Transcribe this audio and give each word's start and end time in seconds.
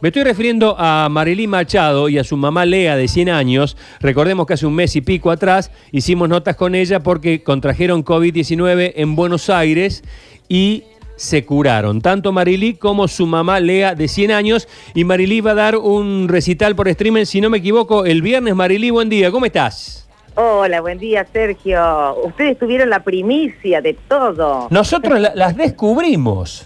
Me 0.00 0.10
estoy 0.10 0.22
refiriendo 0.22 0.76
a 0.78 1.08
Marilí 1.10 1.48
Machado 1.48 2.08
y 2.08 2.18
a 2.18 2.24
su 2.24 2.36
mamá 2.36 2.64
Lea 2.64 2.94
de 2.94 3.08
100 3.08 3.30
años. 3.30 3.76
Recordemos 3.98 4.46
que 4.46 4.54
hace 4.54 4.64
un 4.64 4.76
mes 4.76 4.94
y 4.94 5.00
pico 5.00 5.32
atrás 5.32 5.72
hicimos 5.90 6.28
notas 6.28 6.54
con 6.54 6.76
ella 6.76 7.02
porque 7.02 7.42
contrajeron 7.42 8.04
COVID-19 8.04 8.92
en 8.94 9.16
Buenos 9.16 9.50
Aires 9.50 10.04
y 10.48 10.84
se 11.16 11.44
curaron, 11.44 12.00
tanto 12.00 12.30
Marilí 12.30 12.74
como 12.74 13.08
su 13.08 13.26
mamá 13.26 13.58
Lea 13.58 13.96
de 13.96 14.06
100 14.06 14.30
años. 14.30 14.68
Y 14.94 15.02
Marilí 15.02 15.40
va 15.40 15.50
a 15.50 15.54
dar 15.54 15.76
un 15.76 16.28
recital 16.28 16.76
por 16.76 16.86
streaming, 16.86 17.24
si 17.24 17.40
no 17.40 17.50
me 17.50 17.58
equivoco, 17.58 18.04
el 18.04 18.22
viernes. 18.22 18.54
Marilí, 18.54 18.90
buen 18.90 19.08
día, 19.08 19.32
¿cómo 19.32 19.46
estás? 19.46 20.07
Hola, 20.34 20.80
buen 20.80 20.98
día, 20.98 21.26
Sergio. 21.32 22.16
Ustedes 22.24 22.58
tuvieron 22.58 22.90
la 22.90 23.00
primicia 23.02 23.80
de 23.80 23.94
todo. 23.94 24.68
Nosotros 24.70 25.18
la- 25.18 25.34
las 25.34 25.56
descubrimos. 25.56 26.64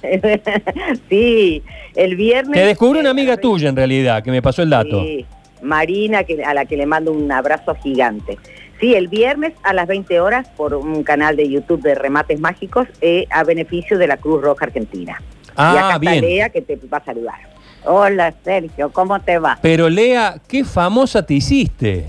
sí, 1.09 1.63
el 1.95 2.17
viernes. 2.17 2.53
Te 2.61 2.67
descubrió 2.67 3.01
una 3.01 3.11
amiga 3.11 3.37
tuya 3.39 3.69
en 3.71 3.77
realidad, 3.77 4.23
que 4.23 4.31
me 4.31 4.43
pasó 4.43 4.63
el 4.63 4.71
dato. 4.71 5.01
Sí, 5.03 5.25
Marina, 5.63 6.25
que, 6.25 6.45
a 6.45 6.53
la 6.53 6.67
que 6.67 6.77
le 6.77 6.85
mando 6.87 7.13
un 7.13 7.31
abrazo 7.33 7.75
gigante. 7.77 8.39
Sí, 8.79 8.95
el 8.95 9.09
viernes 9.09 9.53
a 9.63 9.73
las 9.73 9.87
20 9.87 10.21
horas 10.21 10.49
por 10.57 10.75
un 10.75 11.03
canal 11.05 11.37
de 11.37 11.49
YouTube 11.49 11.81
de 11.83 11.95
Remates 11.95 12.41
Mágicos 12.41 12.89
eh, 13.01 13.27
a 13.31 13.45
beneficio 13.45 13.97
de 13.97 14.07
la 14.09 14.17
Cruz 14.19 14.43
Roja 14.43 14.67
Argentina. 14.67 15.17
y 15.21 15.51
acá 15.53 15.55
Ah, 15.57 15.81
está 15.95 15.99
bien. 15.99 16.21
Lea 16.25 16.51
que 16.51 16.61
te 16.63 16.77
va 16.93 16.99
a 16.99 17.05
saludar. 17.05 17.37
Hola, 17.85 18.35
Sergio, 18.45 18.91
¿cómo 18.93 19.19
te 19.21 19.39
va? 19.39 19.59
Pero 19.63 19.89
Lea, 19.89 20.35
qué 20.47 20.65
famosa 20.65 21.25
te 21.25 21.35
hiciste. 21.35 22.07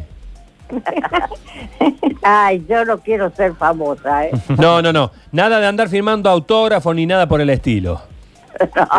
Ay, 2.23 2.65
yo 2.67 2.85
no 2.85 2.99
quiero 2.99 3.29
ser 3.35 3.53
famosa, 3.55 4.25
¿eh? 4.25 4.31
No, 4.57 4.81
no, 4.81 4.93
no. 4.93 5.11
Nada 5.31 5.59
de 5.59 5.67
andar 5.67 5.89
firmando 5.89 6.29
autógrafos 6.29 6.95
ni 6.95 7.05
nada 7.05 7.27
por 7.27 7.41
el 7.41 7.49
estilo. 7.49 8.01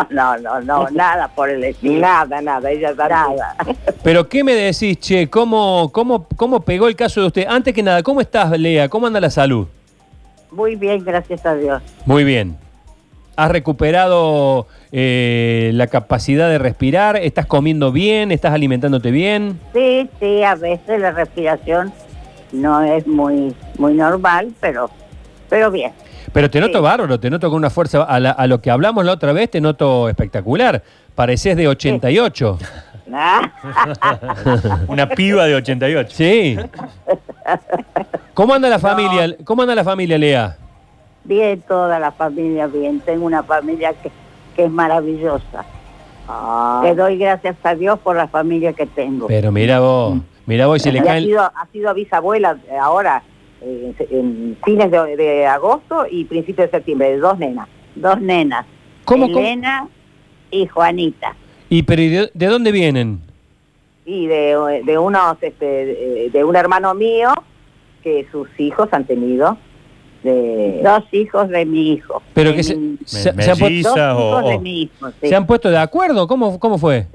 No, 0.09 0.37
no, 0.37 0.37
no, 0.37 0.59
no, 0.61 0.89
nada 0.89 1.29
por 1.29 1.49
el 1.49 1.63
estilo. 1.63 2.01
Nada, 2.01 2.41
nada, 2.41 2.69
ella 2.69 2.89
está 2.89 3.07
nada. 3.07 3.55
Pero 4.03 4.27
¿qué 4.27 4.43
me 4.43 4.53
decís, 4.53 4.99
che? 4.99 5.29
¿Cómo, 5.29 5.91
cómo, 5.93 6.27
¿Cómo 6.35 6.59
pegó 6.59 6.89
el 6.89 6.95
caso 6.95 7.21
de 7.21 7.27
usted? 7.27 7.47
Antes 7.47 7.73
que 7.73 7.81
nada, 7.81 8.03
¿cómo 8.03 8.19
estás, 8.19 8.51
Lea? 8.59 8.89
¿Cómo 8.89 9.07
anda 9.07 9.21
la 9.21 9.29
salud? 9.29 9.65
Muy 10.51 10.75
bien, 10.75 11.03
gracias 11.03 11.45
a 11.45 11.55
Dios. 11.55 11.81
Muy 12.05 12.25
bien. 12.25 12.57
¿Has 13.37 13.51
recuperado 13.51 14.67
eh, 14.91 15.71
la 15.73 15.87
capacidad 15.87 16.47
de 16.49 16.57
respirar? 16.57 17.17
¿Estás 17.17 17.45
comiendo 17.45 17.91
bien? 17.91 18.31
¿Estás 18.31 18.53
alimentándote 18.53 19.11
bien? 19.11 19.59
Sí, 19.73 20.09
sí, 20.19 20.43
a 20.43 20.55
veces 20.55 20.99
la 21.01 21.11
respiración 21.11 21.91
no 22.53 22.81
es 22.81 23.05
muy, 23.05 23.53
muy 23.77 23.93
normal, 23.93 24.53
pero, 24.61 24.89
pero 25.49 25.69
bien. 25.69 25.91
Pero 26.31 26.49
te 26.49 26.59
noto 26.61 26.77
Sí. 26.79 26.83
bárbaro, 26.83 27.19
te 27.19 27.29
noto 27.29 27.49
con 27.49 27.57
una 27.57 27.69
fuerza. 27.69 28.03
A, 28.03 28.19
la- 28.19 28.31
a 28.31 28.47
lo 28.47 28.61
que 28.61 28.71
hablamos 28.71 29.03
la 29.05 29.11
otra 29.13 29.33
vez, 29.33 29.51
te 29.51 29.59
noto 29.61 30.07
espectacular. 30.09 30.81
Pareces 31.13 31.55
de 31.57 31.67
88. 31.67 32.57
Una 34.87 35.07
piba 35.09 35.45
de 35.45 35.55
88. 35.55 36.09
Sí. 36.15 36.57
¿Cómo 38.33 38.53
anda 38.53 38.67
la 38.69 38.79
familia? 38.79 39.35
¿Cómo 39.43 39.61
anda 39.61 39.75
la 39.75 39.83
familia, 39.83 40.17
Lea? 40.17 40.57
Bien, 41.25 41.61
toda 41.67 41.99
la 41.99 42.11
familia 42.11 42.67
bien. 42.67 42.99
Tengo 43.01 43.25
una 43.25 43.43
familia 43.43 43.93
que, 43.93 44.11
que 44.55 44.65
es 44.65 44.71
maravillosa. 44.71 45.65
Le 46.83 46.95
doy 46.95 47.17
gracias 47.17 47.55
a 47.63 47.75
Dios 47.75 47.99
por 47.99 48.15
la 48.15 48.27
familia 48.27 48.73
que 48.73 48.85
tengo. 48.85 49.27
Pero 49.27 49.51
mira 49.51 49.79
vos, 49.79 50.17
mira 50.45 50.65
vos, 50.67 50.77
y 50.77 50.79
se 50.79 50.91
le 50.91 50.99
Y 50.99 51.01
ha, 51.01 51.05
caen. 51.05 51.23
sido, 51.25 51.41
ha 51.41 51.67
sido 51.71 51.93
bisabuela 51.93 52.57
eh, 52.69 52.77
ahora, 52.77 53.21
eh, 53.61 53.93
en 54.09 54.57
fines 54.65 54.89
de, 54.89 55.15
de 55.17 55.45
agosto 55.45 56.05
y 56.09 56.25
principios 56.25 56.67
de 56.71 56.77
septiembre, 56.77 57.11
de 57.11 57.17
dos 57.17 57.37
nenas. 57.37 57.67
Dos 57.95 58.19
nenas. 58.21 58.65
¿Cómo, 59.05 59.27
cómo? 59.27 59.39
Elena 59.39 59.87
y 60.49 60.65
Juanita. 60.67 61.35
¿Y 61.69 61.83
pero 61.83 62.01
¿y 62.01 62.09
de, 62.09 62.31
de 62.33 62.45
dónde 62.47 62.71
vienen? 62.71 63.19
Y 64.05 64.27
de, 64.27 64.81
de 64.85 64.97
unos, 64.97 65.37
este, 65.41 65.65
de, 65.65 66.29
de 66.31 66.43
un 66.43 66.55
hermano 66.55 66.93
mío 66.95 67.33
que 68.03 68.27
sus 68.31 68.47
hijos 68.59 68.89
han 68.91 69.05
tenido. 69.05 69.57
De, 70.25 70.81
dos 70.83 71.03
hijos 71.11 71.49
de 71.49 71.65
mi 71.65 71.93
hijo. 71.93 72.21
Pero 72.33 72.53
que 72.55 72.63
se, 72.63 72.75
mi- 72.75 72.97
se- 73.05 73.31
Me- 73.33 73.43
se 73.43 73.51
han 73.51 73.57
pu- 73.57 73.83
dos 73.83 73.93
Quizá, 73.93 74.15
o- 74.17 74.29
hijos 74.39 74.49
de 74.49 74.55
o- 74.55 74.59
mi 74.59 74.81
hijo, 74.81 75.11
sí. 75.21 75.27
¿se 75.29 75.35
han 75.35 75.45
puesto 75.45 75.69
de 75.69 75.77
acuerdo? 75.77 76.27
¿Cómo, 76.27 76.59
cómo 76.59 76.77
fue? 76.79 77.05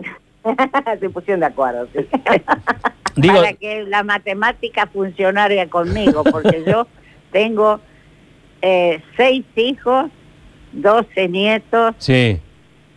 Se 1.01 1.11
pusieron 1.11 1.41
de 1.41 1.47
acuerdo, 1.47 1.89
sí. 1.95 2.07
Digo, 3.17 3.35
Para 3.35 3.53
que 3.55 3.83
la 3.83 4.05
matemática 4.05 4.87
funcionara 4.87 5.67
conmigo, 5.67 6.23
porque 6.25 6.63
yo 6.67 6.87
tengo 7.33 7.81
eh, 8.63 9.03
seis 9.17 9.45
hijos, 9.57 10.11
doce 10.73 11.29
nietos 11.29 11.95
sí. 11.99 12.39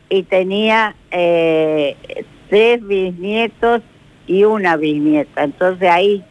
y 0.10 0.24
tenía 0.24 0.96
eh, 1.10 1.98
tres 2.50 2.86
bisnietos 2.88 3.82
y 4.28 4.44
una 4.44 4.78
bisnieta. 4.78 5.44
Entonces 5.44 5.90
ahí 5.90 6.24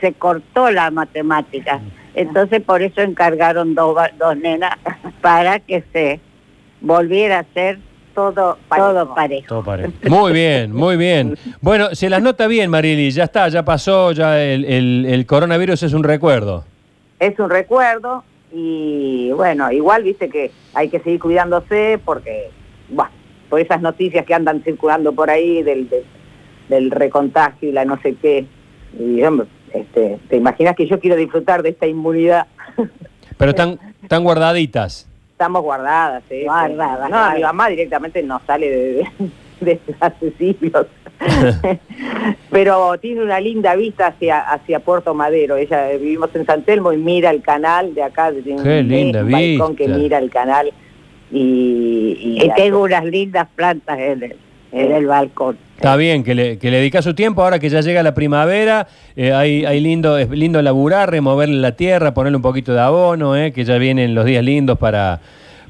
se 0.00 0.12
cortó 0.12 0.70
la 0.70 0.90
matemática. 0.90 1.80
Entonces 2.14 2.60
por 2.62 2.82
eso 2.82 3.00
encargaron 3.00 3.74
dos, 3.74 3.96
dos 4.18 4.36
nenas 4.36 4.76
para 5.20 5.60
que 5.60 5.82
se 5.92 6.20
volviera 6.80 7.40
a 7.40 7.44
ser 7.54 7.78
todo 8.14 8.58
todo 8.76 9.14
parejo. 9.14 9.46
Todo 9.48 9.62
parejo. 9.62 9.92
Muy 10.08 10.32
bien, 10.32 10.72
muy 10.74 10.96
bien. 10.96 11.36
Bueno, 11.60 11.94
se 11.94 12.10
las 12.10 12.20
nota 12.20 12.46
bien, 12.48 12.68
Marili. 12.70 13.10
Ya 13.12 13.24
está, 13.24 13.48
ya 13.48 13.64
pasó, 13.64 14.12
ya 14.12 14.42
el, 14.42 14.64
el- 14.64 15.06
el 15.08 15.26
coronavirus 15.26 15.84
es 15.84 15.92
un 15.92 16.02
recuerdo. 16.02 16.64
Es 17.20 17.38
un 17.38 17.48
recuerdo 17.50 18.24
y 18.52 19.30
bueno, 19.32 19.70
igual 19.70 20.02
viste 20.02 20.28
que 20.28 20.50
hay 20.74 20.88
que 20.88 20.98
seguir 21.00 21.20
cuidándose 21.20 22.00
porque, 22.04 22.50
bueno, 22.88 23.12
por 23.48 23.60
esas 23.60 23.80
noticias 23.80 24.26
que 24.26 24.34
andan 24.34 24.62
circulando 24.64 25.12
por 25.12 25.30
ahí 25.30 25.62
del, 25.62 25.88
del, 25.88 26.02
del 26.68 26.90
recontagio 26.90 27.68
y 27.68 27.72
la 27.72 27.84
no 27.84 28.00
sé 28.02 28.16
qué. 28.20 28.44
Y 28.98 29.22
hombre, 29.22 29.46
este, 29.72 30.18
¿te 30.28 30.36
imaginas 30.36 30.76
que 30.76 30.86
yo 30.86 30.98
quiero 31.00 31.16
disfrutar 31.16 31.62
de 31.62 31.70
esta 31.70 31.86
inmunidad? 31.86 32.46
Pero 33.38 33.50
están, 33.50 33.78
están 34.02 34.22
guardaditas. 34.22 35.06
Estamos 35.32 35.62
guardadas, 35.62 36.22
¿eh? 36.30 36.44
Guardadas, 36.44 37.08
No, 37.10 37.34
mi 37.34 37.42
mamá 37.42 37.68
directamente 37.68 38.22
no 38.22 38.40
sale 38.46 38.68
de, 38.70 39.06
de, 39.60 39.80
de 40.20 40.32
siglos. 40.38 40.86
Pero 42.50 42.98
tiene 42.98 43.22
una 43.22 43.40
linda 43.40 43.74
vista 43.76 44.08
hacia, 44.08 44.40
hacia 44.40 44.80
Puerto 44.80 45.14
Madero. 45.14 45.56
Ella 45.56 45.90
eh, 45.92 45.98
vivimos 45.98 46.30
en 46.34 46.44
San 46.46 46.62
Telmo 46.62 46.92
y 46.92 46.96
mira 46.98 47.30
el 47.30 47.42
canal 47.42 47.94
de 47.94 48.02
acá. 48.02 48.30
Tiene 48.32 48.62
Qué 48.62 48.80
un- 48.80 48.88
linda 48.88 49.22
un 49.24 49.30
balcón 49.30 49.76
que 49.76 49.84
vista. 49.86 49.98
mira 49.98 50.18
el 50.18 50.30
canal. 50.30 50.72
Y, 51.30 52.18
y, 52.20 52.44
Y 52.44 52.50
tengo 52.56 52.82
unas 52.82 53.04
lindas 53.04 53.48
plantas 53.54 53.98
en 53.98 54.22
el, 54.24 54.36
en 54.72 54.92
el 54.92 55.06
balcón. 55.06 55.56
Está 55.76 55.96
bien, 55.96 56.22
que 56.24 56.34
le, 56.34 56.58
que 56.58 56.70
le 56.70 56.76
dedica 56.78 57.00
su 57.02 57.14
tiempo 57.14 57.42
ahora 57.42 57.58
que 57.58 57.68
ya 57.70 57.80
llega 57.80 58.02
la 58.02 58.14
primavera. 58.14 58.86
eh, 59.16 59.32
hay, 59.32 59.64
hay 59.64 59.80
lindo, 59.80 60.18
es 60.18 60.28
lindo 60.30 60.60
laburar, 60.62 61.10
removerle 61.10 61.56
la 61.56 61.72
tierra, 61.76 62.12
ponerle 62.14 62.36
un 62.36 62.42
poquito 62.42 62.72
de 62.74 62.80
abono, 62.80 63.34
eh, 63.36 63.52
que 63.52 63.64
ya 63.64 63.78
vienen 63.78 64.14
los 64.14 64.24
días 64.26 64.44
lindos 64.44 64.78
para, 64.78 65.20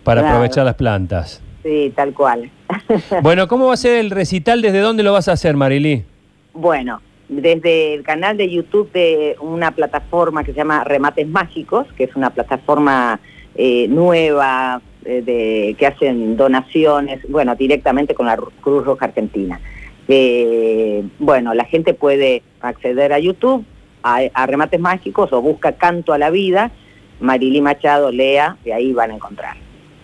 para 0.03 0.21
Claro. 0.23 0.37
aprovechar 0.37 0.65
las 0.65 0.75
plantas. 0.75 1.41
Sí, 1.63 1.93
tal 1.95 2.13
cual. 2.13 2.51
Bueno, 3.23 3.47
¿cómo 3.49 3.67
va 3.69 3.75
a 3.75 3.77
ser 3.77 3.99
el 4.01 4.11
recital? 4.11 4.63
¿Desde 4.63 4.79
dónde 4.81 5.03
lo 5.03 5.13
vas 5.13 5.29
a 5.29 5.33
hacer, 5.33 5.55
Marilí? 5.57 6.05
Bueno, 6.53 7.01
desde 7.29 7.95
el 7.95 8.03
canal 8.03 8.37
de 8.37 8.51
YouTube 8.51 8.91
de 8.93 9.37
una 9.41 9.71
plataforma 9.71 10.43
que 10.43 10.53
se 10.53 10.59
llama 10.59 10.83
Remates 10.85 11.29
Mágicos, 11.29 11.87
que 11.97 12.05
es 12.05 12.17
una 12.17 12.31
plataforma 12.31 13.21
eh, 13.55 13.87
nueva 13.89 14.81
de, 15.05 15.75
que 15.79 15.87
hacen 15.87 16.37
donaciones, 16.37 17.21
bueno, 17.29 17.55
directamente 17.57 18.15
con 18.15 18.27
la 18.27 18.37
Ru- 18.37 18.51
Cruz 18.61 18.85
Roja 18.85 19.07
Argentina. 19.07 19.61
Eh, 20.09 21.05
bueno, 21.19 21.55
la 21.55 21.65
gente 21.65 21.95
puede 21.95 22.43
acceder 22.61 23.13
a 23.13 23.19
YouTube, 23.19 23.65
a, 24.03 24.47
Remates 24.47 24.81
Mágicos 24.81 25.33
o 25.33 25.41
busca 25.41 25.73
Canto 25.73 26.13
a 26.13 26.19
la 26.19 26.31
Vida, 26.31 26.71
Marilí 27.21 27.61
Machado, 27.61 28.11
Lea, 28.11 28.57
y 28.65 28.71
ahí 28.73 28.93
van 28.93 29.13
a 29.13 29.15
encontrar. 29.15 29.57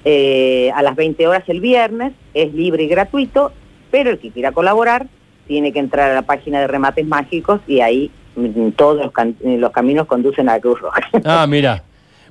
Eh, 0.04 0.70
a 0.74 0.82
las 0.82 0.94
20 0.94 1.26
horas 1.26 1.42
el 1.48 1.60
viernes, 1.60 2.12
es 2.34 2.54
libre 2.54 2.84
y 2.84 2.88
gratuito, 2.88 3.52
pero 3.90 4.10
el 4.10 4.18
que 4.18 4.30
quiera 4.30 4.52
colaborar 4.52 5.06
tiene 5.48 5.72
que 5.72 5.78
entrar 5.80 6.10
a 6.10 6.14
la 6.14 6.22
página 6.22 6.60
de 6.60 6.66
Remates 6.68 7.06
Mágicos 7.06 7.60
y 7.66 7.80
ahí 7.80 8.10
mm, 8.36 8.70
todos 8.70 8.96
los, 9.06 9.12
eh, 9.44 9.56
los 9.58 9.72
caminos 9.72 10.06
conducen 10.06 10.48
a 10.48 10.54
la 10.54 10.60
Cruz 10.60 10.80
Roja. 10.80 11.00
Ah, 11.24 11.46
mira. 11.48 11.82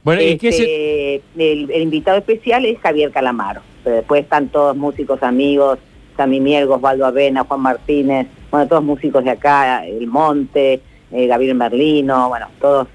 Bueno, 0.06 0.22
¿y 0.22 0.38
qué 0.38 0.52
se- 0.54 1.16
Este, 1.16 1.52
el, 1.52 1.70
el 1.72 1.82
invitado 1.82 2.18
especial 2.20 2.64
es 2.66 2.80
Javier 2.80 3.12
Calamaro, 3.12 3.62
pero 3.84 3.98
después 3.98 4.24
están 4.24 4.48
todos 4.50 4.78
músicos 4.78 5.22
amigos, 5.24 5.80
Sammy 6.16 6.40
Miergo, 6.40 6.76
Osvaldo 6.76 7.06
Avena, 7.06 7.44
Juan 7.44 7.60
Martínez, 7.60 8.28
bueno, 8.52 8.68
todos 8.68 8.84
músicos 8.84 9.24
de 9.26 9.32
acá, 9.32 9.86
El 9.86 10.08
Monte, 10.08 10.80
eh, 11.12 11.28
Gabriel 11.28 11.56
Merlino, 11.56 12.30
bueno, 12.30 12.48
todos 12.62 12.88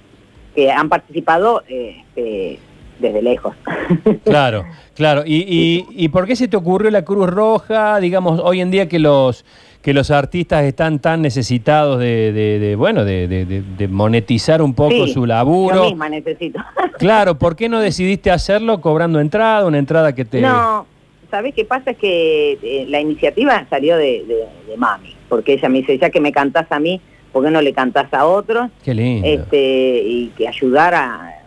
que 0.55 0.71
han 0.71 0.89
participado 0.89 1.63
eh, 1.69 1.97
este, 2.17 2.59
desde 3.01 3.23
lejos. 3.23 3.55
Claro, 4.25 4.65
claro. 4.95 5.23
¿Y, 5.27 5.45
y, 5.49 5.87
y 6.05 6.09
por 6.11 6.27
qué 6.27 6.37
se 6.37 6.47
te 6.49 6.57
ocurrió 6.57 6.91
la 6.91 7.05
Cruz 7.05 7.29
Roja? 7.29 7.99
Digamos, 7.99 8.41
hoy 8.43 8.61
en 8.61 8.71
día 8.71 8.89
que 8.89 8.99
los 8.99 9.45
que 9.83 9.95
los 9.95 10.11
artistas 10.11 10.65
están 10.65 10.99
tan 10.99 11.23
necesitados 11.23 11.99
de, 11.99 12.33
de- 12.33 12.59
de, 12.59 12.77
bueno, 12.77 13.03
de, 13.05 13.27
de- 13.27 13.89
monetizar 13.89 14.61
un 14.61 14.75
poco 14.75 15.07
Sí, 15.07 15.13
su 15.15 15.21
Yo 15.21 15.27
laburo. 15.27 15.85
misma 15.87 16.09
necesito. 16.11 16.61
Claro, 16.99 17.39
¿por 17.39 17.57
qué 17.57 17.69
no 17.71 17.81
decidiste 17.81 18.31
hacerlo 18.31 18.83
cobrando 18.83 19.21
entrada, 19.21 19.65
una 19.67 19.79
entrada 19.79 20.15
que 20.15 20.27
te... 20.27 20.43
No, 20.43 20.85
¿sabes 21.31 21.55
qué 21.55 21.65
pasa? 21.65 21.93
Es 21.93 21.97
que 21.97 22.59
eh, 22.63 22.85
la 22.91 23.01
iniciativa 23.01 23.67
salió 23.71 23.97
de 23.97 24.47
mami, 24.77 25.17
porque 25.31 25.55
ella 25.55 25.71
me 25.71 25.79
dice, 25.79 25.97
ya 25.99 26.11
que 26.11 26.21
me 26.21 26.31
cantás 26.31 26.71
a 26.71 26.79
mí, 26.79 27.01
¿por 27.33 27.43
qué 27.43 27.51
no 27.51 27.63
le 27.63 27.73
cantás 27.73 28.13
a 28.13 28.27
otros? 28.27 28.71
Qué 28.85 28.93
lindo. 28.93 29.27
Este, 29.27 30.03
y 30.05 30.27
que 30.37 30.47
ayudara, 30.47 31.40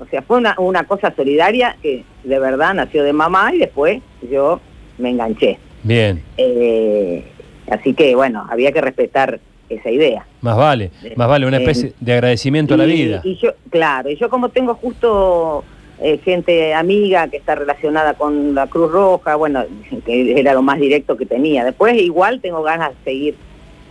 o 0.00 0.06
sea, 0.06 0.22
fue 0.22 0.38
una, 0.38 0.54
una 0.58 0.84
cosa 0.84 1.12
solidaria 1.14 1.76
que 1.82 2.04
de 2.24 2.38
verdad 2.38 2.74
nació 2.74 3.02
de 3.02 3.12
mamá 3.12 3.52
y 3.54 3.58
después 3.58 4.00
yo 4.30 4.60
me 4.98 5.10
enganché. 5.10 5.58
Bien, 5.82 6.22
Eh, 6.36 7.24
así 7.70 7.94
que 7.94 8.14
bueno, 8.14 8.46
había 8.50 8.72
que 8.72 8.80
respetar 8.80 9.40
esa 9.68 9.90
idea. 9.90 10.24
más 10.40 10.56
vale, 10.56 10.90
más 11.16 11.28
vale, 11.28 11.46
una 11.46 11.58
Eh, 11.58 11.60
especie 11.60 11.92
de 12.00 12.12
agradecimiento 12.12 12.74
a 12.74 12.76
la 12.78 12.84
vida. 12.84 13.20
Y 13.24 13.36
yo, 13.36 13.50
claro, 13.70 14.10
y 14.10 14.16
yo 14.16 14.28
como 14.30 14.48
tengo 14.48 14.74
justo 14.74 15.64
eh, 16.00 16.18
gente 16.24 16.74
amiga 16.74 17.28
que 17.28 17.36
está 17.36 17.54
relacionada 17.56 18.14
con 18.14 18.54
la 18.54 18.66
Cruz 18.68 18.90
Roja, 18.92 19.34
bueno, 19.36 19.64
que 20.06 20.38
era 20.38 20.54
lo 20.54 20.62
más 20.62 20.78
directo 20.78 21.16
que 21.16 21.26
tenía. 21.26 21.64
Después 21.64 22.00
igual 22.00 22.40
tengo 22.40 22.62
ganas 22.62 22.90
de 22.90 22.96
seguir 23.04 23.34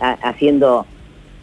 a- 0.00 0.12
haciendo 0.28 0.86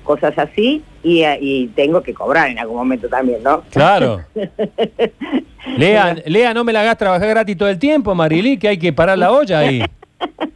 cosas 0.05 0.37
así 0.37 0.81
y, 1.03 1.25
y 1.25 1.67
tengo 1.75 2.01
que 2.01 2.13
cobrar 2.13 2.49
en 2.49 2.59
algún 2.59 2.77
momento 2.77 3.09
también, 3.09 3.43
¿no? 3.43 3.63
Claro. 3.71 4.21
Lea, 5.77 6.15
Lea, 6.25 6.53
no 6.53 6.63
me 6.63 6.71
la 6.71 6.81
hagas 6.81 6.97
trabajar 6.97 7.27
gratis 7.27 7.57
todo 7.57 7.67
el 7.67 7.79
tiempo, 7.79 8.15
Marilí, 8.15 8.57
que 8.57 8.69
hay 8.69 8.77
que 8.77 8.93
parar 8.93 9.17
la 9.17 9.33
olla 9.33 9.59
ahí. 9.59 9.83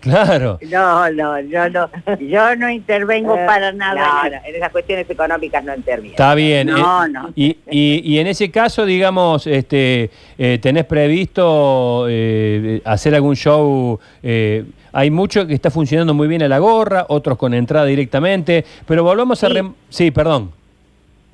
Claro. 0.00 0.58
No, 0.68 1.10
no, 1.12 1.38
yo 1.40 1.68
no, 1.70 1.88
yo 2.18 2.56
no 2.56 2.68
intervengo 2.68 3.36
Eh, 3.36 3.44
para 3.46 3.70
nada. 3.72 4.28
no, 4.28 4.48
en 4.48 4.56
esas 4.56 4.70
cuestiones 4.70 5.08
económicas 5.08 5.62
no 5.64 5.74
interviene. 5.74 6.10
Está 6.14 6.34
bien. 6.34 6.66
No, 6.68 7.04
eh, 7.04 7.08
no. 7.08 7.30
Y, 7.36 7.56
y- 7.70 8.02
y 8.04 8.18
en 8.18 8.26
ese 8.26 8.50
caso, 8.50 8.84
digamos, 8.84 9.46
este, 9.46 10.10
eh, 10.38 10.58
¿tenés 10.60 10.86
previsto 10.86 12.06
eh, 12.08 12.82
hacer 12.84 13.14
algún 13.14 13.36
show? 13.36 13.98
eh, 14.22 14.64
hay 14.94 15.10
mucho 15.10 15.46
que 15.46 15.54
está 15.54 15.70
funcionando 15.70 16.12
muy 16.12 16.28
bien 16.28 16.42
a 16.42 16.48
la 16.48 16.58
gorra, 16.58 17.06
otros 17.08 17.38
con 17.38 17.54
entrada 17.54 17.86
directamente, 17.86 18.64
pero 18.86 19.02
volvamos 19.04 19.42
a... 19.42 19.48
Rem- 19.48 19.72
Sí, 19.88 20.10
perdón. 20.10 20.50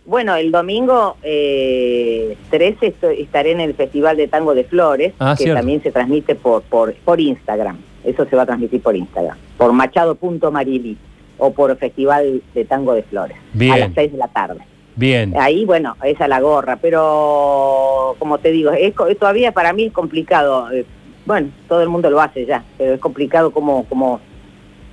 Bueno, 0.08 0.34
el 0.36 0.50
domingo 0.50 1.18
eh, 1.22 2.34
13 2.48 2.86
estoy- 2.86 3.20
estaré 3.20 3.50
en 3.52 3.60
el 3.60 3.74
Festival 3.74 4.16
de 4.16 4.26
Tango 4.26 4.54
de 4.54 4.64
Flores, 4.64 5.12
Ah, 5.18 5.34
que 5.36 5.44
cierto. 5.44 5.58
también 5.60 5.82
se 5.82 5.92
transmite 5.92 6.34
por, 6.34 6.62
por, 6.62 6.94
por 6.94 7.20
Instagram. 7.20 7.76
Eso 8.04 8.24
se 8.24 8.34
va 8.34 8.44
a 8.44 8.46
transmitir 8.46 8.80
por 8.82 8.96
Instagram, 8.96 9.36
por 9.58 9.70
machado.marili 9.74 10.96
o 11.36 11.52
por 11.52 11.76
Festival 11.76 12.40
de 12.54 12.64
Tango 12.64 12.94
de 12.94 13.02
Flores, 13.02 13.36
Bien. 13.52 13.72
a 13.74 13.76
las 13.76 13.92
6 13.94 14.12
de 14.12 14.16
la 14.16 14.28
tarde. 14.28 14.60
Bien. 14.96 15.34
Ahí, 15.38 15.66
bueno, 15.66 15.94
esa 16.02 16.24
es 16.24 16.30
la 16.30 16.40
gorra, 16.40 16.78
pero 16.80 18.16
como 18.18 18.38
te 18.38 18.50
digo, 18.50 18.70
es, 18.70 18.94
todavía 19.18 19.52
para 19.52 19.74
mí 19.74 19.84
es 19.84 19.92
complicado. 19.92 20.70
eh, 20.72 20.86
Bueno, 21.26 21.50
todo 21.68 21.82
el 21.82 21.90
mundo 21.90 22.08
lo 22.08 22.18
hace 22.22 22.46
ya, 22.46 22.64
pero 22.78 22.94
es 22.94 23.00
complicado 23.00 23.50
como, 23.50 23.84
como 23.84 24.20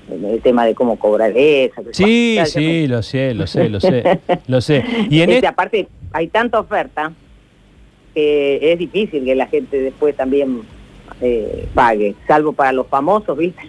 el 0.10 0.42
tema 0.42 0.66
de 0.66 0.76
cómo 0.76 0.98
cobrar 0.98 1.32
eso. 1.36 1.82
Sí, 1.92 2.36
me- 2.40 2.46
sí, 2.46 2.88
lo 2.88 3.02
sé, 3.04 3.34
lo 3.34 3.48
sé, 3.48 3.70
lo 3.70 3.80
sé, 3.80 4.20
lo 4.48 4.62
sé. 4.62 4.84
Y 5.10 5.22
en 5.22 5.30
Este, 5.32 5.48
aparte, 5.48 5.88
hay 6.14 6.28
tanta 6.28 6.60
oferta 6.60 7.12
que 8.14 8.72
es 8.72 8.80
difícil 8.80 9.26
que 9.26 9.36
la 9.36 9.48
gente 9.48 9.80
después 9.80 10.16
también 10.16 10.62
eh, 11.22 11.68
pague, 11.74 12.16
salvo 12.28 12.54
para 12.54 12.72
los 12.72 12.88
famosos, 12.88 13.38
¿viste? 13.38 13.62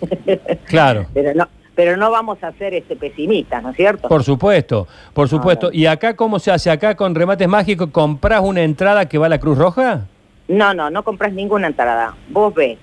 Claro. 0.66 1.06
pero 1.14 1.34
no 1.34 1.48
pero 1.74 1.96
no 1.96 2.08
vamos 2.12 2.38
a 2.44 2.52
ser 2.52 2.72
este 2.72 2.94
pesimistas, 2.94 3.60
¿no 3.60 3.70
es 3.70 3.76
cierto? 3.76 4.06
Por 4.08 4.22
supuesto, 4.22 4.86
por 5.12 5.28
supuesto. 5.28 5.66
bueno. 5.66 5.76
¿Y 5.80 5.86
acá 5.86 6.14
cómo 6.14 6.38
se 6.38 6.52
hace? 6.52 6.70
¿Acá 6.70 6.94
con 6.94 7.16
remates 7.16 7.48
mágicos 7.48 7.88
compras 7.90 8.42
una 8.44 8.62
entrada 8.62 9.08
que 9.08 9.18
va 9.18 9.26
a 9.26 9.28
la 9.28 9.40
Cruz 9.40 9.58
Roja? 9.58 10.06
No, 10.46 10.72
no, 10.72 10.88
no 10.90 11.02
compras 11.02 11.32
ninguna 11.32 11.66
entrada. 11.66 12.14
Vos 12.28 12.54
ves, 12.54 12.78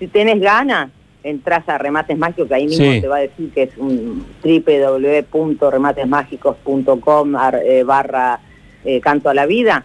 si 0.00 0.08
tenés 0.08 0.40
ganas, 0.40 0.90
entras 1.30 1.68
a 1.68 1.78
Remates 1.78 2.16
Mágicos, 2.16 2.48
que 2.48 2.54
ahí 2.54 2.66
mismo 2.66 2.92
Sí. 2.92 3.00
te 3.00 3.08
va 3.08 3.16
a 3.16 3.20
decir 3.20 3.50
que 3.52 3.64
es 3.64 3.76
un 3.76 4.24
www.rematesmágicos.com 4.42 7.34
eh, 7.64 7.82
barra 7.84 8.40
eh, 8.84 9.00
canto 9.00 9.28
a 9.28 9.34
la 9.34 9.46
vida. 9.46 9.84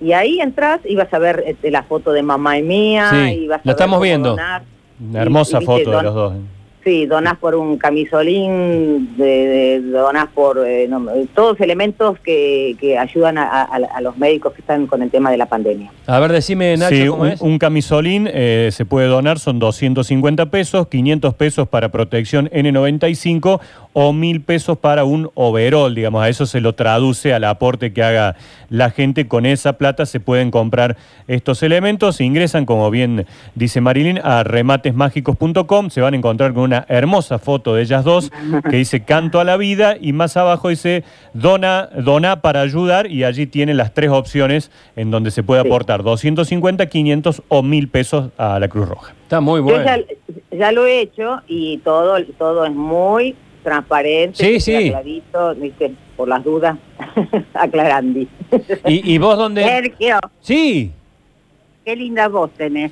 Y 0.00 0.12
ahí 0.12 0.40
entras 0.40 0.80
y 0.84 0.94
vas 0.94 1.12
a 1.12 1.18
ver 1.18 1.42
este, 1.46 1.70
la 1.70 1.82
foto 1.82 2.12
de 2.12 2.22
mamá 2.22 2.58
y 2.58 2.62
mía. 2.62 3.08
Sí, 3.10 3.16
y 3.44 3.48
vas 3.48 3.58
a 3.58 3.62
la 3.64 3.72
ver 3.72 3.76
estamos 3.76 4.00
viendo. 4.00 4.30
donar. 4.30 4.62
Una 5.00 5.22
hermosa 5.22 5.58
Y- 5.58 5.64
y 5.64 5.66
viste, 5.66 5.84
foto 5.84 5.96
de 5.96 6.02
los 6.02 6.14
dos. 6.14 6.34
Sí, 6.88 7.04
donás 7.04 7.36
por 7.36 7.54
un 7.54 7.76
camisolín, 7.76 9.14
de, 9.18 9.24
de- 9.24 9.80
donás 9.90 10.28
por 10.28 10.66
eh, 10.66 10.86
no, 10.88 11.04
todos 11.34 11.60
elementos 11.60 12.18
que, 12.20 12.76
que 12.80 12.96
ayudan 12.96 13.36
a, 13.36 13.46
a- 13.62 13.76
a 13.94 14.00
los 14.00 14.16
médicos 14.16 14.54
que 14.54 14.62
están 14.62 14.86
con 14.86 15.02
el 15.02 15.10
tema 15.10 15.30
de 15.30 15.36
la 15.36 15.44
pandemia. 15.44 15.90
A 16.06 16.18
ver, 16.18 16.32
decime, 16.32 16.74
Nacho, 16.78 16.94
Sí, 16.94 17.06
¿cómo 17.06 17.22
un, 17.24 17.28
es? 17.28 17.40
un 17.42 17.58
camisolín 17.58 18.26
eh, 18.32 18.70
se 18.72 18.86
puede 18.86 19.06
donar, 19.08 19.38
son 19.38 19.58
250 19.58 20.46
pesos, 20.46 20.88
500 20.88 21.34
pesos 21.34 21.68
para 21.68 21.90
protección 21.90 22.48
N95 22.48 23.60
o 23.92 24.12
1000 24.12 24.40
pesos 24.42 24.78
para 24.78 25.04
un 25.04 25.30
overall, 25.34 25.94
digamos, 25.94 26.22
a 26.22 26.28
eso 26.30 26.46
se 26.46 26.60
lo 26.60 26.74
traduce 26.74 27.34
al 27.34 27.44
aporte 27.44 27.92
que 27.92 28.02
haga 28.02 28.36
la 28.70 28.90
gente. 28.90 29.26
Con 29.28 29.44
esa 29.44 29.74
plata 29.74 30.06
se 30.06 30.20
pueden 30.20 30.50
comprar 30.50 30.96
estos 31.26 31.62
elementos, 31.62 32.20
ingresan, 32.22 32.64
como 32.64 32.90
bien 32.90 33.26
dice 33.54 33.80
Marilyn, 33.80 34.20
a 34.22 34.44
rematesmágicos.com, 34.44 35.90
se 35.90 36.00
van 36.00 36.14
a 36.14 36.16
encontrar 36.16 36.54
con 36.54 36.62
una 36.64 36.77
hermosa 36.88 37.38
foto 37.38 37.74
de 37.74 37.82
ellas 37.82 38.04
dos 38.04 38.30
que 38.70 38.76
dice 38.76 39.04
canto 39.04 39.40
a 39.40 39.44
la 39.44 39.56
vida 39.56 39.96
y 40.00 40.12
más 40.12 40.36
abajo 40.36 40.68
dice 40.68 41.04
dona, 41.34 41.88
dona 41.96 42.40
para 42.42 42.60
ayudar 42.60 43.06
y 43.10 43.24
allí 43.24 43.46
tienen 43.46 43.76
las 43.76 43.94
tres 43.94 44.10
opciones 44.10 44.70
en 44.96 45.10
donde 45.10 45.30
se 45.30 45.42
puede 45.42 45.62
Sí. 45.62 45.68
aportar 45.68 46.02
250, 46.02 46.86
500 46.86 47.42
o 47.48 47.62
1000 47.62 47.88
pesos 47.88 48.30
a 48.38 48.58
la 48.58 48.68
Cruz 48.68 48.88
Roja. 48.88 49.14
Está 49.22 49.40
muy 49.40 49.58
Yo 49.58 49.64
bueno. 49.64 49.84
ya, 49.84 49.98
ya 50.56 50.72
lo 50.72 50.86
he 50.86 51.00
hecho 51.00 51.42
y 51.48 51.78
todo, 51.78 52.16
todo 52.38 52.64
es 52.64 52.72
muy 52.74 53.34
transparente, 53.62 54.36
Sí, 54.44 54.60
sí. 54.60 54.90
clarito, 54.90 55.54
¿viste? 55.56 55.92
por 56.16 56.28
las 56.28 56.42
dudas, 56.42 56.76
aclarando. 57.54 58.20
¿Y, 58.86 59.12
y 59.14 59.18
vos 59.18 59.36
dónde? 59.36 59.62
Sergio, 59.62 60.18
Sí, 60.40 60.90
qué 61.84 61.94
linda 61.96 62.28
voz 62.28 62.50
tenés. 62.52 62.90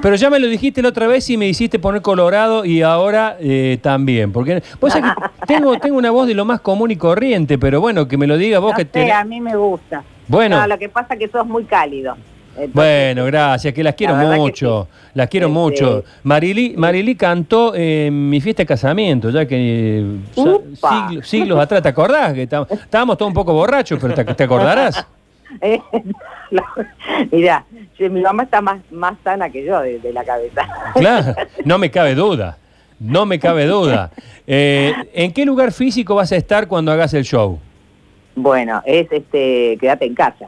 Pero 0.00 0.16
ya 0.16 0.30
me 0.30 0.38
lo 0.38 0.46
dijiste 0.46 0.80
la 0.82 0.88
otra 0.88 1.06
vez 1.06 1.28
y 1.30 1.36
me 1.36 1.46
hiciste 1.48 1.78
poner 1.78 2.00
colorado 2.02 2.64
y 2.64 2.82
ahora 2.82 3.36
eh, 3.40 3.78
también. 3.82 4.32
Porque 4.32 4.62
vos 4.80 4.92
sabés 4.92 5.10
que 5.12 5.46
tengo, 5.46 5.78
tengo 5.78 5.98
una 5.98 6.10
voz 6.10 6.26
de 6.26 6.34
lo 6.34 6.44
más 6.44 6.60
común 6.60 6.90
y 6.90 6.96
corriente, 6.96 7.58
pero 7.58 7.80
bueno, 7.80 8.08
que 8.08 8.16
me 8.16 8.26
lo 8.26 8.36
digas 8.36 8.60
vos 8.60 8.70
No 8.72 8.76
que 8.76 8.82
sé, 8.84 8.90
tenés- 8.92 9.12
a 9.12 9.24
mí 9.24 9.40
me 9.40 9.56
gusta. 9.56 10.02
Bueno, 10.28 10.60
No, 10.60 10.66
lo 10.66 10.78
que 10.78 10.88
pasa 10.88 11.14
es 11.14 11.20
que 11.20 11.28
sos 11.28 11.46
muy 11.46 11.64
cálido. 11.64 12.16
Entonces, 12.54 12.74
bueno, 12.74 13.24
gracias, 13.24 13.72
que 13.72 13.82
las 13.82 13.94
quiero 13.94 14.14
La 14.14 14.36
mucho, 14.36 14.86
las 15.14 15.26
quiero 15.28 15.46
Este- 15.46 15.58
mucho. 15.58 16.04
Marilí, 16.22 16.74
Marilí 16.76 17.14
cantó 17.14 17.74
en 17.74 18.28
mi 18.28 18.42
fiesta 18.42 18.62
de 18.62 18.66
casamiento, 18.66 19.30
ya 19.30 19.46
que 19.46 20.04
siglos, 20.34 21.26
siglos 21.28 21.58
atrás, 21.58 21.80
¿te 21.82 21.88
acordás? 21.88 22.34
Que 22.34 22.42
estábamos, 22.42 22.70
estábamos 22.72 23.16
todos 23.16 23.30
un 23.30 23.34
poco 23.34 23.54
borrachos, 23.54 23.98
pero 24.00 24.12
te, 24.12 24.24
te 24.34 24.44
acordarás. 24.44 25.06
Eh, 25.60 25.80
la- 26.50 26.74
Mirá, 27.30 27.64
si 27.96 28.08
mi 28.08 28.20
mamá 28.22 28.44
está 28.44 28.60
más, 28.60 28.80
más 28.90 29.14
sana 29.22 29.50
que 29.50 29.64
yo 29.64 29.80
de, 29.80 29.98
de 30.00 30.12
la 30.12 30.24
cabeza. 30.24 30.62
Claro, 30.94 31.34
no 31.64 31.78
me 31.78 31.90
cabe 31.90 32.14
duda, 32.14 32.58
no 32.98 33.26
me 33.26 33.38
cabe 33.38 33.66
duda. 33.66 34.10
Eh, 34.44 34.92
¿En 35.14 35.32
qué 35.32 35.44
lugar 35.46 35.70
físico 35.70 36.16
vas 36.16 36.32
a 36.32 36.36
estar 36.36 36.66
cuando 36.66 36.90
hagas 36.90 37.14
el 37.14 37.22
show? 37.22 37.60
Bueno, 38.34 38.82
es 38.84 39.06
este, 39.12 39.78
quédate 39.80 40.04
en 40.04 40.14
casa. 40.16 40.46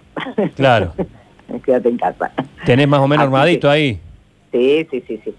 Claro, 0.56 0.92
quédate 1.64 1.90
en 1.90 1.96
casa. 1.98 2.32
tenés 2.66 2.88
más 2.88 2.98
o 3.00 3.06
menos 3.06 3.22
Así 3.22 3.30
que- 3.30 3.36
armadito 3.36 3.70
ahí. 3.70 4.00
Sí, 4.50 4.86
sí, 4.90 5.04
sí, 5.06 5.20
sí. 5.24 5.34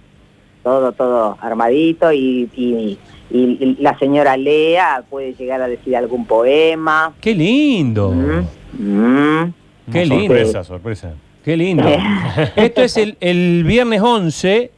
Todo, 0.66 0.92
todo 0.94 1.38
armadito 1.42 2.12
y, 2.12 2.50
y- 2.56 2.98
y 3.30 3.78
la 3.82 3.96
señora 4.00 4.36
Lea 4.36 5.04
puede 5.08 5.36
llegar 5.36 5.62
a 5.62 5.68
decir 5.68 5.96
algún 5.96 6.26
poema. 6.26 7.14
¡Qué 7.22 7.36
lindo! 7.36 8.10
Mm, 8.12 8.84
mm. 8.84 9.54
Qué 9.92 10.06
lindo. 10.08 10.34
Sorpresa, 10.36 10.64
sorpresa. 10.64 11.14
¡Qué 11.44 11.56
lindo! 11.56 11.84
Esto 12.56 12.82
es 12.82 12.98
el, 12.98 13.16
el 13.20 13.64
viernes 13.64 14.02
11 14.02 14.72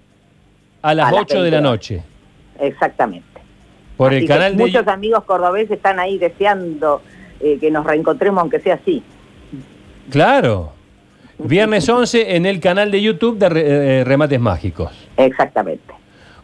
a 0.82 0.94
las 0.94 1.08
A 1.08 1.12
las 1.14 1.22
8 1.22 1.34
de 1.36 1.52
la 1.52 1.58
20 1.58 1.58
horas. 1.58 1.64
noche. 1.72 2.04
Exactamente. 2.60 3.26
Por 3.96 4.12
Así 4.12 4.24
el 4.24 4.28
canal 4.28 4.58
de... 4.58 4.64
Muchos 4.66 4.86
amigos 4.90 5.24
cordobeses 5.24 5.72
están 5.72 6.00
ahí 6.00 6.18
deseando 6.18 7.02
eh, 7.40 7.58
que 7.62 7.72
nos 7.72 7.86
reencontremos, 7.86 8.42
aunque 8.42 8.60
sea 8.60 8.76
así. 8.76 9.02
Claro. 10.10 10.74
Viernes 11.40 11.88
11 11.88 12.36
en 12.36 12.46
el 12.46 12.60
canal 12.60 12.92
de 12.92 13.02
YouTube 13.02 13.38
de 13.38 13.48
eh, 14.00 14.04
Remates 14.04 14.40
Mágicos. 14.40 14.92
Exactamente. 15.16 15.94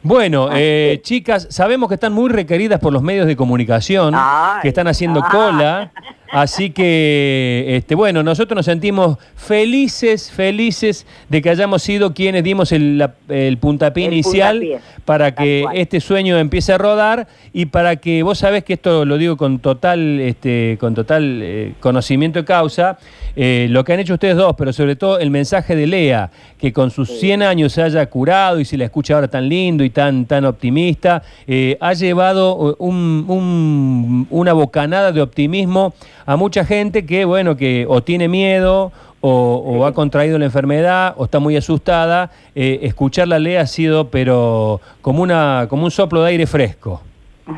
Bueno, 0.03 0.49
eh, 0.51 0.99
chicas, 1.01 1.47
sabemos 1.49 1.87
que 1.87 1.95
están 1.95 2.11
muy 2.11 2.29
requeridas 2.29 2.79
por 2.79 2.91
los 2.91 3.01
medios 3.01 3.25
de 3.25 3.37
comunicación, 3.37 4.13
Ay, 4.15 4.61
que 4.61 4.67
están 4.67 4.87
haciendo 4.87 5.21
ah. 5.23 5.29
cola 5.31 5.91
Así 6.33 6.71
que, 6.71 7.65
este, 7.69 7.95
bueno, 7.95 8.23
nosotros 8.23 8.55
nos 8.55 8.65
sentimos 8.65 9.17
felices, 9.35 10.31
felices 10.31 11.05
de 11.29 11.41
que 11.41 11.49
hayamos 11.49 11.83
sido 11.83 12.13
quienes 12.13 12.43
dimos 12.43 12.71
el, 12.71 12.97
la- 12.97 13.13
el 13.29 13.57
puntapié 13.57 14.07
El 14.07 14.13
inicial 14.13 14.57
puntapié, 14.59 14.79
para 15.05 15.35
que 15.35 15.61
cual. 15.63 15.77
este 15.77 15.99
sueño 16.01 16.37
empiece 16.37 16.73
a 16.73 16.77
rodar 16.77 17.27
y 17.53 17.67
para 17.67 17.97
que 17.97 18.23
vos 18.23 18.39
sabés 18.39 18.63
que 18.63 18.73
esto 18.73 19.05
lo 19.05 19.17
digo 19.17 19.37
con 19.37 19.59
total, 19.59 20.19
este, 20.19 20.77
con 20.79 20.95
total 20.95 21.39
eh, 21.43 21.73
conocimiento 21.79 22.39
de 22.39 22.45
causa, 22.45 22.97
eh, 23.35 23.67
lo 23.69 23.83
que 23.83 23.93
han 23.93 23.99
hecho 23.99 24.13
ustedes 24.15 24.35
dos, 24.35 24.55
pero 24.57 24.73
sobre 24.73 24.95
todo 24.95 25.19
el 25.19 25.29
mensaje 25.29 25.75
de 25.75 25.87
Lea, 25.87 26.31
que 26.59 26.71
con 26.73 26.89
sus 26.91 27.09
100 27.19 27.43
años 27.43 27.73
se 27.73 27.81
haya 27.83 28.05
curado 28.07 28.59
y 28.59 28.65
se 28.65 28.77
la 28.77 28.85
escucha 28.85 29.15
ahora 29.15 29.27
tan 29.27 29.49
lindo 29.49 29.83
y 29.83 29.89
tan, 29.89 30.25
tan 30.25 30.45
optimista, 30.45 31.21
eh, 31.47 31.77
ha 31.79 31.93
llevado 31.93 32.75
un- 32.79 33.25
un- 33.27 34.27
una 34.29 34.53
bocanada 34.53 35.11
de 35.11 35.21
optimismo 35.21 35.93
a 36.25 36.35
mucha 36.35 36.65
gente 36.65 37.05
que, 37.05 37.25
bueno, 37.25 37.55
que 37.57 37.85
o 37.87 38.01
tiene 38.01 38.27
miedo 38.27 38.91
o, 39.21 39.55
o 39.65 39.85
ha 39.85 39.93
contraído 39.93 40.37
la 40.37 40.45
enfermedad 40.45 41.13
o 41.17 41.25
está 41.25 41.39
muy 41.39 41.55
asustada. 41.55 42.31
Eh, 42.55 42.79
escucharla 42.83 43.39
Lea 43.39 43.61
ha 43.61 43.67
sido, 43.67 44.09
pero 44.09 44.81
como, 45.01 45.23
una, 45.23 45.67
como 45.69 45.85
un 45.85 45.91
soplo 45.91 46.21
de 46.23 46.29
aire 46.29 46.47
fresco. 46.47 47.01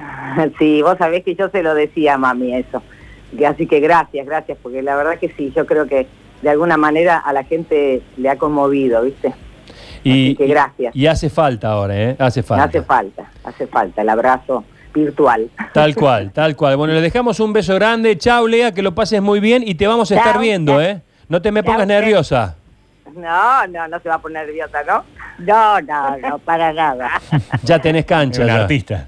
Sí, 0.60 0.82
vos 0.82 0.98
sabés 0.98 1.24
que 1.24 1.34
yo 1.34 1.48
se 1.48 1.64
lo 1.64 1.74
decía 1.74 2.16
a 2.16 2.18
mami 2.18 2.54
eso. 2.56 2.84
Así 3.48 3.68
que 3.68 3.80
gracias, 3.80 4.26
gracias, 4.26 4.58
porque 4.62 4.82
la 4.82 4.94
verdad 4.98 5.18
que 5.18 5.30
sí, 5.30 5.54
yo 5.56 5.66
creo 5.66 5.88
que 5.88 6.08
de 6.42 6.50
alguna 6.50 6.76
manera 6.76 7.20
a 7.20 7.32
la 7.32 7.46
gente 7.46 8.02
le 8.18 8.30
ha 8.30 8.38
conmovido, 8.38 9.02
¿viste? 9.02 9.34
Y, 10.04 10.10
Así 10.12 10.36
que 10.36 10.48
gracias. 10.48 10.94
Y, 10.94 11.04
y 11.04 11.08
hace 11.08 11.30
falta 11.30 11.72
ahora, 11.72 11.96
¿eh? 11.98 12.16
Hace 12.20 12.44
falta. 12.44 12.66
Hace 12.66 12.82
falta, 12.82 13.32
hace 13.46 13.68
falta 13.68 14.02
el 14.02 14.10
abrazo 14.10 14.66
virtual. 14.96 15.50
Tal 15.74 15.94
cual, 16.02 16.32
tal 16.32 16.56
cual. 16.56 16.78
Bueno, 16.78 16.94
le 16.94 17.02
dejamos 17.02 17.40
un 17.40 17.54
beso 17.54 17.76
grande. 17.76 18.18
Chao, 18.18 18.48
Lea, 18.48 18.72
que 18.72 18.82
lo 18.82 18.96
pases 18.96 19.22
muy 19.22 19.40
bien 19.40 19.62
y 19.68 19.76
te 19.76 19.86
vamos 19.86 20.12
a 20.12 20.16
estar 20.16 20.40
viendo, 20.40 20.82
¿eh? 20.82 21.02
No 21.28 21.42
te 21.42 21.52
me 21.52 21.62
Chao, 21.62 21.74
pongas 21.74 21.88
nerviosa. 21.88 22.56
No, 23.16 23.68
no, 23.68 23.88
no 23.88 24.00
se 24.00 24.10
va 24.10 24.16
a 24.16 24.20
poner 24.20 24.46
nerviosa, 24.46 24.80
¿no? 24.84 25.04
No, 25.40 25.80
no, 25.82 26.18
no, 26.18 26.40
para 26.40 26.74
nada. 26.74 27.12
Ya 27.64 27.80
tenés 27.80 28.06
cancha. 28.06 28.42
Un 28.42 28.48
ya. 28.48 28.56
artista. 28.62 29.08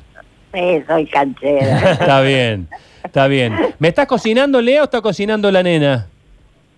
Sí, 0.53 0.83
soy 0.87 1.05
canchera. 1.07 1.91
Está 1.91 2.21
bien, 2.21 2.67
está 3.03 3.27
bien. 3.27 3.53
¿Me 3.79 3.89
estás 3.89 4.07
cocinando, 4.07 4.61
Lea, 4.61 4.81
o 4.81 4.85
está 4.85 5.01
cocinando 5.01 5.51
la 5.51 5.61
nena? 5.63 6.07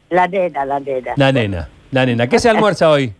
La 0.09 0.27
nena, 0.27 0.65
la 0.65 0.79
nena. 0.79 1.13
La 1.15 1.31
nena, 1.31 1.69
la 1.91 2.05
nena. 2.05 2.27
¿Qué 2.27 2.39
se 2.39 2.49
almuerza 2.49 2.89
hoy? 2.89 3.13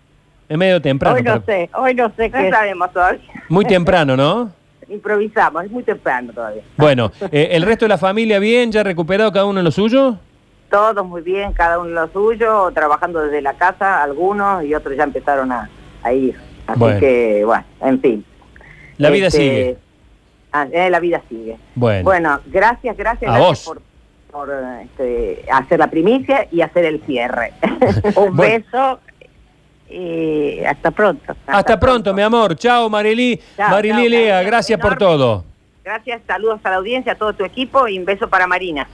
Es 0.50 0.58
medio 0.58 0.82
temprano. 0.82 1.16
Hoy 1.16 1.22
no 1.24 1.40
pero- 1.42 1.46
sé, 1.46 1.70
hoy 1.76 1.94
no 1.94 2.12
sé 2.18 2.30
No 2.30 2.38
qué. 2.40 2.50
sabemos 2.50 2.92
todavía. 2.92 3.22
Muy 3.48 3.66
temprano, 3.66 4.18
¿no? 4.18 4.52
Improvisamos, 4.90 5.64
es 5.66 5.72
muy 5.72 5.84
temprano 5.84 6.34
todavía. 6.34 6.64
Bueno, 6.78 7.12
eh, 7.32 7.50
¿el 7.52 7.64
resto 7.64 7.86
de 7.86 7.90
la 7.90 7.98
familia 7.98 8.40
bien? 8.40 8.72
¿Ya 8.72 8.84
recuperado 8.84 9.32
cada 9.32 9.46
uno 9.46 9.60
en 9.60 9.66
lo 9.66 9.72
suyo? 9.72 10.18
Todos 10.70 11.06
muy 11.06 11.22
bien, 11.22 11.54
cada 11.54 11.80
uno 11.80 11.90
lo 11.90 12.08
suyo, 12.12 12.72
trabajando 12.74 13.22
desde 13.22 13.42
la 13.42 13.54
casa, 13.54 14.04
algunos 14.04 14.64
y 14.64 14.74
otros 14.76 14.96
ya 14.96 15.04
empezaron 15.04 15.52
a, 15.52 15.70
a 16.04 16.14
ir. 16.14 16.36
Así 16.68 16.80
Bueno. 16.80 17.00
que, 17.00 17.44
bueno, 17.46 17.64
en 17.82 18.02
fin. 18.02 18.26
La 18.98 19.10
vida 19.10 19.28
Este, 19.28 19.40
sigue. 19.40 19.78
ah, 20.52 20.68
eh, 20.72 20.90
la 20.90 21.00
vida 21.00 21.22
sigue. 21.30 21.58
Bueno. 21.76 22.04
Bueno, 22.04 22.40
gracias, 22.48 22.96
gracias, 22.98 23.32
A 23.32 23.36
gracias 23.38 23.66
vos. 23.66 23.82
por, 24.32 24.48
por 24.48 24.56
este, 24.84 25.44
hacer 25.52 25.80
la 25.80 25.90
primicia 25.90 26.48
y 26.52 26.62
hacer 26.62 26.86
el 26.86 27.02
cierre. 27.02 27.54
Un 28.16 28.36
Bueno. 28.36 28.42
beso 28.44 29.00
y 29.90 30.64
hasta 30.64 30.92
pronto. 30.92 31.36
Hasta 31.48 31.80
pronto, 31.80 32.14
mi 32.14 32.22
amor. 32.22 32.56
Chao, 32.56 32.90
Marilí. 32.90 33.40
Chao, 33.58 33.70
Marilí 33.70 34.04
chao, 34.04 34.10
Lea, 34.10 34.44
gracias 34.44 34.80
por 34.80 34.98
todo. 34.98 35.46
Gracias, 35.84 36.22
saludos 36.28 36.60
a 36.64 36.70
la 36.70 36.76
audiencia, 36.76 37.14
a 37.14 37.16
todo 37.16 37.34
tu 37.34 37.44
equipo 37.44 37.88
y 37.88 37.98
un 37.98 38.06
beso 38.06 38.30
para 38.30 38.46
Marina. 38.46 38.88